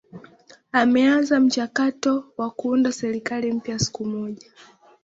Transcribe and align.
ameanza 0.71 1.39
mchakato 1.39 2.23
wa 2.37 2.49
kuunda 2.51 2.91
serikali 2.91 3.51
mpya 3.53 3.79
siku 3.79 4.05
moja 4.05 4.51